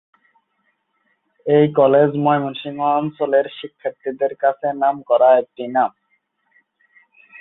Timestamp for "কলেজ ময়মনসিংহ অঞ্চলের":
1.73-3.45